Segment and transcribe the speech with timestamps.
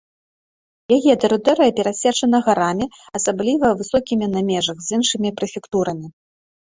[0.95, 2.85] Яе тэрыторыя перасечана горамі,
[3.21, 6.07] асабліва высокімі на межах з іншымі прэфектурамі.